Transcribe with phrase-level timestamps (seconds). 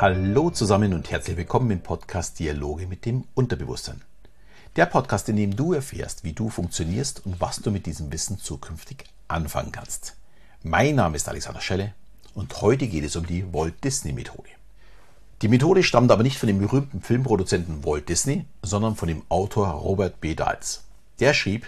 [0.00, 4.00] Hallo zusammen und herzlich willkommen im Podcast Dialoge mit dem Unterbewusstsein.
[4.76, 8.38] Der Podcast, in dem du erfährst, wie du funktionierst und was du mit diesem Wissen
[8.38, 10.14] zukünftig anfangen kannst.
[10.62, 11.94] Mein Name ist Alexander Schelle
[12.32, 14.50] und heute geht es um die Walt Disney Methode.
[15.42, 19.66] Die Methode stammt aber nicht von dem berühmten Filmproduzenten Walt Disney, sondern von dem Autor
[19.66, 20.36] Robert B.
[20.36, 20.84] Dahls.
[21.18, 21.66] Der schrieb,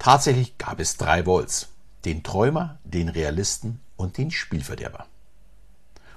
[0.00, 1.68] tatsächlich gab es drei Walls,
[2.04, 5.06] den Träumer, den Realisten und den Spielverderber.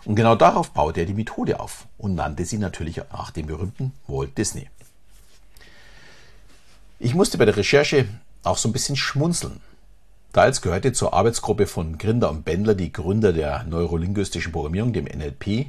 [0.06, 3.94] Und genau darauf baute er die Methode auf und nannte sie natürlich nach dem berühmten
[4.08, 4.70] Walt Disney.
[7.00, 8.08] Ich musste bei der Recherche
[8.44, 9.62] auch so ein bisschen schmunzeln.
[10.34, 15.68] Dahls gehörte zur Arbeitsgruppe von Grinder und Bendler, die Gründer der neurolinguistischen Programmierung, dem NLP.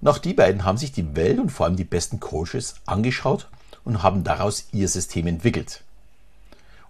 [0.00, 3.48] Und auch die beiden haben sich die Welt und vor allem die besten Coaches angeschaut
[3.84, 5.82] und haben daraus ihr System entwickelt.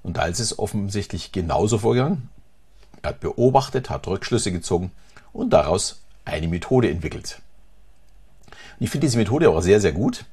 [0.03, 2.29] Und Dahls ist offensichtlich genauso vorgegangen.
[3.01, 4.93] Er hat beobachtet, hat Rückschlüsse gezogen
[5.33, 7.41] und daraus eine Methode entwickelt.
[8.79, 10.25] Und ich finde diese Methode auch sehr, sehr gut,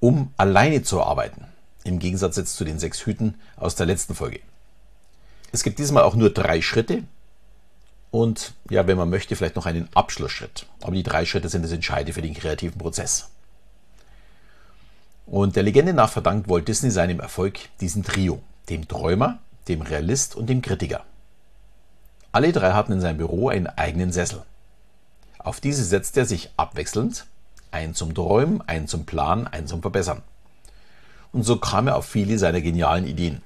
[0.00, 1.44] um alleine zu arbeiten.
[1.84, 4.40] Im Gegensatz jetzt zu den sechs Hüten aus der letzten Folge.
[5.52, 7.04] Es gibt diesmal auch nur drei Schritte
[8.10, 10.66] und ja, wenn man möchte, vielleicht noch einen Abschlussschritt.
[10.82, 13.30] Aber die drei Schritte sind das Entscheidende für den kreativen Prozess.
[15.26, 19.38] Und der Legende nach verdankt Walt Disney seinem Erfolg diesem Trio, dem Träumer,
[19.68, 21.04] dem Realist und dem Kritiker.
[22.32, 24.42] Alle drei hatten in seinem Büro einen eigenen Sessel.
[25.44, 27.26] Auf diese setzt er sich abwechselnd,
[27.70, 30.22] einen zum Träumen, einen zum Planen, einen zum Verbessern.
[31.32, 33.42] Und so kam er auf viele seiner genialen Ideen.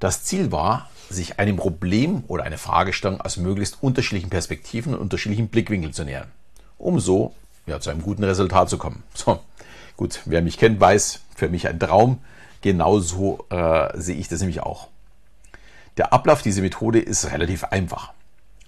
[0.00, 5.48] Das Ziel war, sich einem Problem oder einer Fragestellung aus möglichst unterschiedlichen Perspektiven und unterschiedlichen
[5.48, 6.28] Blickwinkeln zu nähern,
[6.78, 7.34] um so
[7.66, 9.02] ja, zu einem guten Resultat zu kommen.
[9.14, 9.40] So,
[9.96, 12.18] gut, wer mich kennt, weiß, für mich ein Traum.
[12.62, 14.88] Genauso äh, sehe ich das nämlich auch.
[15.96, 18.12] Der Ablauf dieser Methode ist relativ einfach.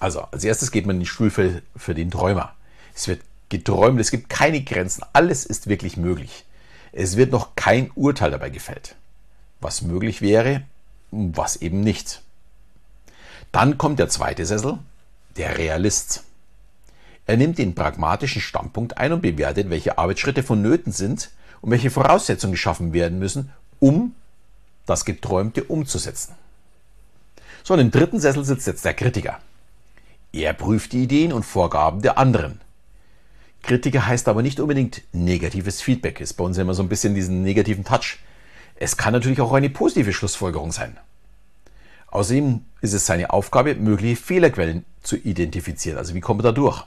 [0.02, 2.56] Also als erstes geht man in die Stuhl für, für den Träumer.
[2.92, 6.44] Es wird geträumt, es gibt keine Grenzen, alles ist wirklich möglich.
[6.90, 8.96] Es wird noch kein Urteil dabei gefällt.
[9.60, 10.62] Was möglich wäre,
[11.12, 12.20] was eben nicht.
[13.52, 14.80] Dann kommt der zweite Sessel,
[15.36, 16.24] der Realist.
[17.26, 22.54] Er nimmt den pragmatischen Standpunkt ein und bewertet, welche Arbeitsschritte vonnöten sind und welche Voraussetzungen
[22.54, 24.16] geschaffen werden müssen, um
[24.84, 26.34] das Geträumte umzusetzen.
[27.62, 29.38] So, und im dritten Sessel sitzt jetzt der Kritiker.
[30.32, 32.62] Er prüft die Ideen und Vorgaben der anderen.
[33.62, 36.20] Kritiker heißt aber nicht unbedingt negatives Feedback.
[36.20, 38.18] Ist bei uns immer so ein bisschen diesen negativen Touch.
[38.76, 40.96] Es kann natürlich auch eine positive Schlussfolgerung sein.
[42.08, 45.98] Außerdem ist es seine Aufgabe, mögliche Fehlerquellen zu identifizieren.
[45.98, 46.82] Also wie kommt er da durch?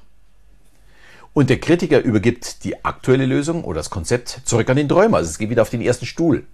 [1.34, 5.18] Und der Kritiker übergibt die aktuelle Lösung oder das Konzept zurück an den Träumer.
[5.18, 6.48] Also es geht wieder auf den ersten Stuhl,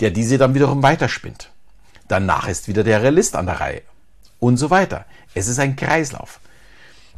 [0.00, 1.50] der diese dann wiederum weiterspinnt.
[2.08, 3.82] Danach ist wieder der Realist an der Reihe
[4.38, 5.04] und so weiter.
[5.34, 6.40] Es ist ein Kreislauf.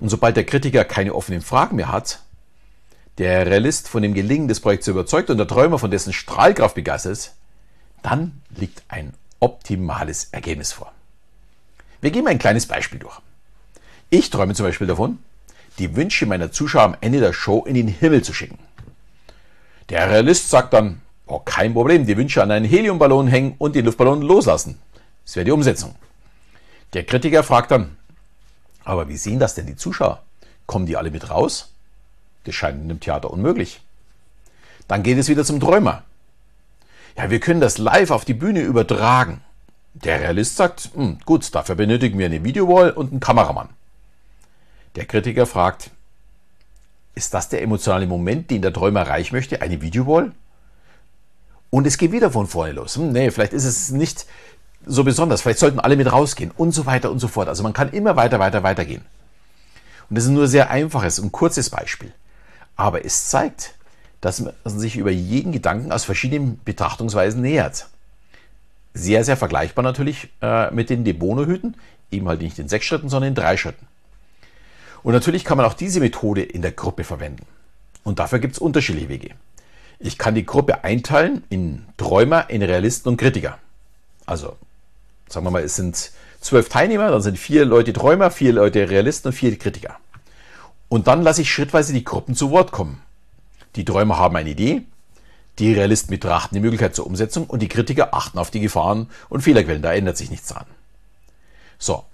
[0.00, 2.20] Und sobald der Kritiker keine offenen Fragen mehr hat,
[3.18, 7.12] der Realist von dem Gelingen des Projekts überzeugt und der Träumer von dessen Strahlkraft begeistert
[7.12, 7.34] ist,
[8.02, 10.92] dann liegt ein optimales Ergebnis vor.
[12.00, 13.18] Wir gehen mal ein kleines Beispiel durch.
[14.10, 15.18] Ich träume zum Beispiel davon,
[15.78, 18.58] die Wünsche meiner Zuschauer am Ende der Show in den Himmel zu schicken.
[19.88, 23.84] Der Realist sagt dann, oh, kein Problem, die Wünsche an einen Heliumballon hängen und den
[23.84, 24.78] Luftballon loslassen.
[25.24, 25.94] Das wäre die Umsetzung.
[26.94, 27.96] Der Kritiker fragt dann,
[28.84, 30.22] aber wie sehen das denn die Zuschauer?
[30.66, 31.72] Kommen die alle mit raus?
[32.44, 33.82] Das scheint in einem Theater unmöglich.
[34.86, 36.04] Dann geht es wieder zum Träumer.
[37.16, 39.42] Ja, wir können das live auf die Bühne übertragen.
[39.92, 43.68] Der Realist sagt, hm, gut, dafür benötigen wir eine Videowall und einen Kameramann.
[44.94, 45.90] Der Kritiker fragt,
[47.14, 50.32] ist das der emotionale Moment, den der Träumer erreichen möchte, eine Videowall?
[51.70, 52.96] Und es geht wieder von vorne los.
[52.96, 54.26] Hm, nee, vielleicht ist es nicht
[54.88, 55.42] so besonders.
[55.42, 57.48] Vielleicht sollten alle mit rausgehen und so weiter und so fort.
[57.48, 59.02] Also man kann immer weiter, weiter, weiter gehen.
[60.08, 62.12] Und das ist nur sehr einfaches und kurzes Beispiel.
[62.76, 63.74] Aber es zeigt,
[64.20, 67.88] dass man sich über jeden Gedanken aus verschiedenen Betrachtungsweisen nähert.
[68.94, 71.76] Sehr, sehr vergleichbar natürlich äh, mit den Debono-Hüten.
[72.10, 73.86] Eben halt nicht in sechs Schritten, sondern in drei Schritten.
[75.02, 77.46] Und natürlich kann man auch diese Methode in der Gruppe verwenden.
[78.02, 79.30] Und dafür gibt es unterschiedliche Wege.
[80.00, 83.58] Ich kann die Gruppe einteilen in Träumer, in Realisten und Kritiker.
[84.26, 84.56] Also
[85.28, 89.28] sagen wir mal, es sind zwölf Teilnehmer, dann sind vier Leute Träumer, vier Leute Realisten
[89.28, 89.96] und vier Kritiker.
[90.88, 93.02] Und dann lasse ich schrittweise die Gruppen zu Wort kommen.
[93.76, 94.82] Die Träumer haben eine Idee,
[95.58, 99.42] die Realisten betrachten die Möglichkeit zur Umsetzung und die Kritiker achten auf die Gefahren und
[99.42, 99.82] Fehlerquellen.
[99.82, 100.66] Da ändert sich nichts dran.
[101.78, 102.04] So,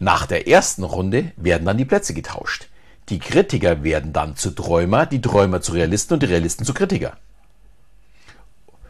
[0.00, 2.68] nach der ersten Runde werden dann die Plätze getauscht.
[3.08, 7.16] Die Kritiker werden dann zu Träumer, die Träumer zu Realisten und die Realisten zu Kritiker.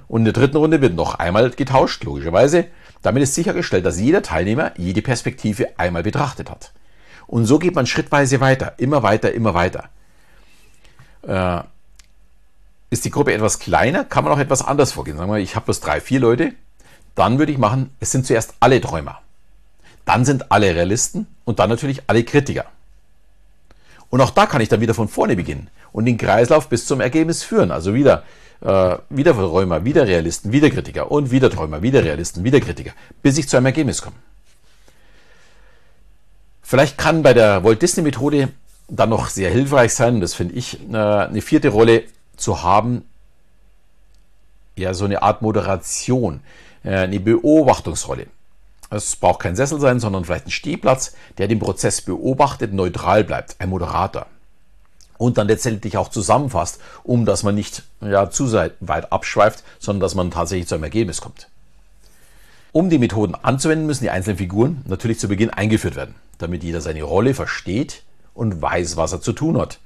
[0.09, 2.67] Und in der dritten Runde wird noch einmal getauscht, logischerweise.
[3.03, 6.73] Damit ist sichergestellt, dass jeder Teilnehmer jede Perspektive einmal betrachtet hat.
[7.27, 9.89] Und so geht man schrittweise weiter, immer weiter, immer weiter.
[11.27, 11.63] Äh,
[12.91, 15.17] ist die Gruppe etwas kleiner, kann man auch etwas anders vorgehen.
[15.17, 16.53] Sagen wir, ich habe bloß drei, vier Leute.
[17.15, 19.21] Dann würde ich machen, es sind zuerst alle Träumer.
[20.05, 22.67] Dann sind alle Realisten und dann natürlich alle Kritiker.
[24.11, 27.01] Und auch da kann ich dann wieder von vorne beginnen und den Kreislauf bis zum
[27.01, 27.71] Ergebnis führen.
[27.71, 28.25] Also wieder,
[28.63, 32.93] äh, wieder Träumer, wieder Realisten, wieder Kritiker und wieder Träumer, wieder Realisten, wieder Kritiker,
[33.23, 34.17] bis ich zu einem Ergebnis komme.
[36.63, 38.49] Vielleicht kann bei der Walt Disney Methode
[38.89, 42.05] dann noch sehr hilfreich sein, das finde ich, äh, eine vierte Rolle
[42.37, 43.05] zu haben,
[44.77, 46.41] ja, so eine Art Moderation,
[46.85, 48.27] äh, eine Beobachtungsrolle.
[48.91, 53.57] Es braucht kein Sessel sein, sondern vielleicht ein Stehplatz, der den Prozess beobachtet, neutral bleibt,
[53.59, 54.27] ein Moderator.
[55.23, 60.15] Und dann letztendlich auch zusammenfasst, um dass man nicht ja, zu weit abschweift, sondern dass
[60.15, 61.49] man tatsächlich zu einem Ergebnis kommt.
[62.73, 66.81] Um die Methoden anzuwenden, müssen die einzelnen Figuren natürlich zu Beginn eingeführt werden, damit jeder
[66.81, 68.03] seine Rolle versteht
[68.35, 69.79] und weiß, was er zu tun hat.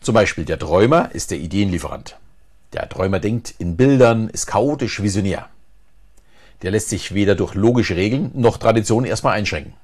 [0.00, 2.18] Zum Beispiel der Träumer ist der Ideenlieferant.
[2.72, 5.48] Der Träumer denkt in Bildern, ist chaotisch visionär
[6.62, 9.74] der lässt sich weder durch logische Regeln noch Traditionen erstmal einschränken.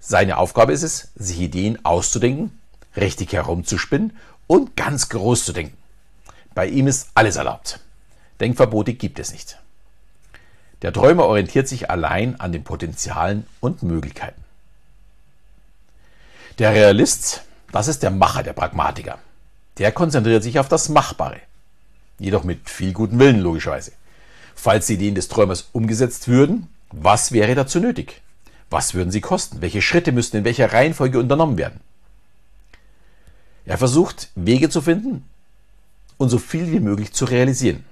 [0.00, 2.58] Seine Aufgabe ist es, sich Ideen auszudenken,
[2.96, 4.16] richtig herumzuspinnen
[4.46, 5.76] und ganz groß zu denken.
[6.54, 7.80] Bei ihm ist alles erlaubt.
[8.40, 9.58] Denkverbote gibt es nicht.
[10.82, 14.42] Der Träumer orientiert sich allein an den Potenzialen und Möglichkeiten.
[16.58, 19.18] Der Realist, das ist der Macher, der Pragmatiker.
[19.78, 21.40] Der konzentriert sich auf das Machbare.
[22.18, 23.92] Jedoch mit viel gutem Willen, logischerweise.
[24.54, 28.20] Falls die Ideen des Träumers umgesetzt würden, was wäre dazu nötig?
[28.68, 29.62] Was würden sie kosten?
[29.62, 31.80] Welche Schritte müssten in welcher Reihenfolge unternommen werden?
[33.64, 35.24] Er versucht, Wege zu finden
[36.18, 37.84] und so viel wie möglich zu realisieren.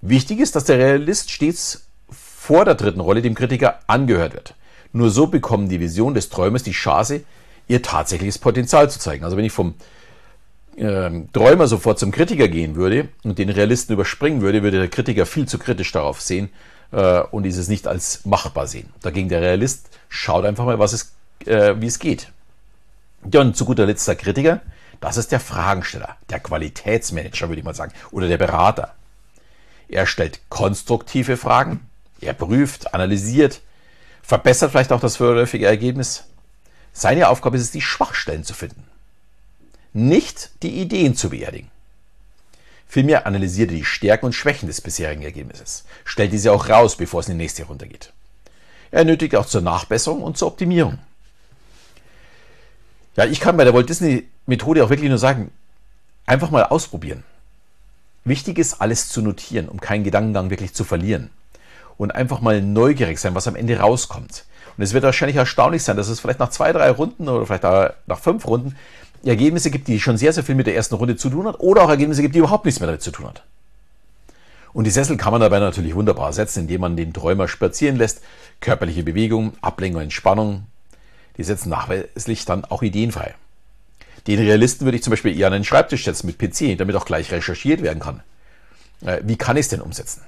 [0.00, 4.54] Wichtig ist, dass der Realist stets vor der dritten Rolle dem Kritiker angehört wird.
[4.92, 7.22] Nur so bekommen die Vision des Träumers die Chance,
[7.68, 9.24] ihr tatsächliches Potenzial zu zeigen.
[9.24, 9.74] Also wenn ich vom
[10.76, 15.26] ähm, Träumer sofort zum Kritiker gehen würde und den Realisten überspringen würde, würde der Kritiker
[15.26, 16.50] viel zu kritisch darauf sehen
[16.90, 18.88] äh, und dieses nicht als machbar sehen.
[19.02, 21.12] Dagegen der Realist schaut einfach mal, was es,
[21.46, 22.28] äh, wie es geht.
[23.30, 24.60] Ja, und zu guter Letzt der Kritiker,
[25.00, 28.94] das ist der Fragensteller, der Qualitätsmanager, würde ich mal sagen, oder der Berater.
[29.88, 31.80] Er stellt konstruktive Fragen,
[32.20, 33.60] er prüft, analysiert,
[34.22, 36.24] verbessert vielleicht auch das vorläufige Ergebnis.
[36.92, 38.84] Seine Aufgabe ist es, die Schwachstellen zu finden
[39.92, 41.70] nicht die Ideen zu beerdigen.
[42.86, 47.20] Vielmehr analysiert er die Stärken und Schwächen des bisherigen Ergebnisses, stellt diese auch raus, bevor
[47.20, 48.12] es in die nächste Runde geht.
[48.90, 50.98] Er nötigt auch zur Nachbesserung und zur Optimierung.
[53.16, 55.50] Ja, ich kann bei der Walt Disney Methode auch wirklich nur sagen,
[56.26, 57.24] einfach mal ausprobieren.
[58.24, 61.30] Wichtig ist, alles zu notieren, um keinen Gedankengang wirklich zu verlieren.
[61.98, 64.44] Und einfach mal neugierig sein, was am Ende rauskommt.
[64.76, 67.64] Und es wird wahrscheinlich erstaunlich sein, dass es vielleicht nach zwei, drei Runden oder vielleicht
[68.06, 68.76] nach fünf Runden
[69.24, 71.82] Ergebnisse gibt, die schon sehr, sehr viel mit der ersten Runde zu tun hat, oder
[71.82, 73.42] auch Ergebnisse gibt, die überhaupt nichts mehr damit zu tun hat.
[74.72, 78.22] Und die Sessel kann man dabei natürlich wunderbar setzen, indem man den Träumer spazieren lässt,
[78.60, 80.66] körperliche Bewegung, Ablenkung, Entspannung.
[81.36, 83.34] Die setzen nachweislich dann auch ideenfrei.
[84.26, 87.04] Den Realisten würde ich zum Beispiel eher an einen Schreibtisch setzen mit PC, damit auch
[87.04, 88.22] gleich recherchiert werden kann.
[89.04, 90.22] Äh, wie kann ich es denn umsetzen?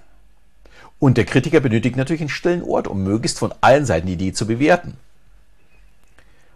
[0.98, 4.32] Und der Kritiker benötigt natürlich einen stillen Ort, um möglichst von allen Seiten die Idee
[4.32, 4.96] zu bewerten.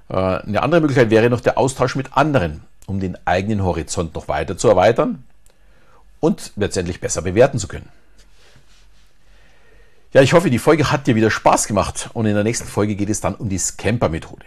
[0.08, 4.28] Äh, eine andere Möglichkeit wäre noch der Austausch mit anderen, um den eigenen Horizont noch
[4.28, 5.24] weiter zu erweitern
[6.20, 7.88] und letztendlich besser bewerten zu können.
[10.14, 12.96] Ja, ich hoffe, die Folge hat dir wieder Spaß gemacht und in der nächsten Folge
[12.96, 14.46] geht es dann um die Scamper-Methode.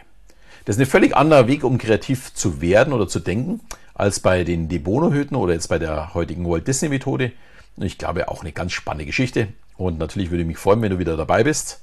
[0.66, 3.60] Das ist ein völlig anderer Weg, um kreativ zu werden oder zu denken,
[3.94, 7.32] als bei den De Bono-Hüten oder jetzt bei der heutigen Walt Disney-Methode.
[7.78, 9.50] Ich glaube, auch eine ganz spannende Geschichte.
[9.78, 11.82] Und natürlich würde ich mich freuen, wenn du wieder dabei bist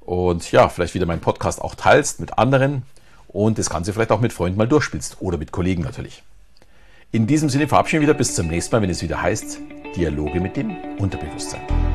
[0.00, 2.82] und ja, vielleicht wieder meinen Podcast auch teilst mit anderen
[3.28, 6.24] und das Ganze vielleicht auch mit Freunden mal durchspielst oder mit Kollegen natürlich.
[7.12, 9.60] In diesem Sinne verabschieden wir wieder bis zum nächsten Mal, wenn es wieder heißt
[9.94, 11.91] Dialoge mit dem Unterbewusstsein.